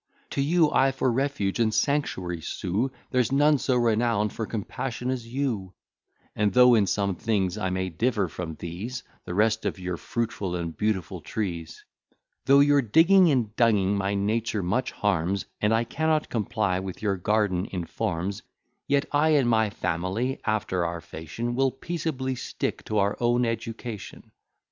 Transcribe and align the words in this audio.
To 0.31 0.41
you, 0.41 0.71
I 0.71 0.91
for 0.91 1.11
refuge 1.11 1.59
and 1.59 1.71
sanctuary 1.71 2.41
sue, 2.41 2.89
There's 3.11 3.31
none 3.31 3.59
so 3.59 3.75
renown'd 3.77 4.33
for 4.33 4.47
compassion 4.47 5.11
as 5.11 5.27
you; 5.27 5.75
And, 6.35 6.53
though 6.53 6.73
in 6.73 6.87
some 6.87 7.13
things 7.13 7.55
I 7.55 7.69
may 7.69 7.89
differ 7.89 8.27
from 8.27 8.55
these, 8.55 9.03
The 9.25 9.35
rest 9.35 9.63
of 9.63 9.77
your 9.77 9.97
fruitful 9.97 10.55
and 10.55 10.75
beautiful 10.75 11.21
trees; 11.21 11.85
Though 12.47 12.61
your 12.61 12.81
digging 12.81 13.29
and 13.29 13.55
dunging, 13.55 13.95
my 13.95 14.15
nature 14.15 14.63
much 14.63 14.91
harms, 14.91 15.45
And 15.61 15.71
I 15.71 15.83
cannot 15.83 16.29
comply 16.31 16.79
with 16.79 17.03
your 17.03 17.15
garden 17.15 17.65
in 17.65 17.85
forms: 17.85 18.41
Yet 18.87 19.05
I 19.11 19.29
and 19.37 19.47
my 19.47 19.69
family, 19.69 20.41
after 20.45 20.83
our 20.83 21.01
fashion, 21.01 21.53
Will 21.53 21.69
peaceably 21.69 22.33
stick 22.33 22.83
to 22.85 22.97
our 22.97 23.15
own 23.19 23.45
education. 23.45 24.31